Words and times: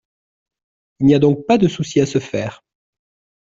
Il 0.99 1.05
n’y 1.05 1.13
a 1.13 1.19
donc 1.19 1.45
pas 1.45 1.59
de 1.59 1.67
souci 1.67 2.01
à 2.01 2.07
se 2.07 2.17
faire. 2.17 2.63